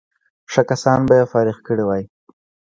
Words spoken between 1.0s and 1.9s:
به یې فارغ کړي